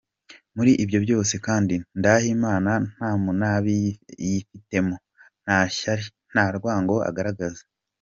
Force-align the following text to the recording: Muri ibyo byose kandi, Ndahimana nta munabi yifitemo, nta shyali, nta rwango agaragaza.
Muri 0.55 0.71
ibyo 0.83 0.99
byose 1.05 1.33
kandi, 1.45 1.73
Ndahimana 1.99 2.71
nta 2.93 3.09
munabi 3.23 3.71
yifitemo, 4.29 4.95
nta 5.43 5.59
shyali, 5.75 6.03
nta 6.31 6.45
rwango 6.57 6.95
agaragaza. 7.09 7.61